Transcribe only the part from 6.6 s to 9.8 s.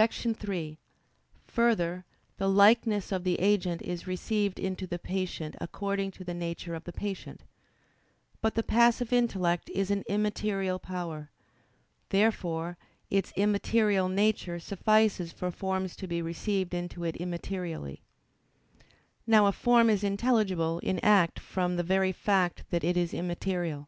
of the patient. But the passive intellect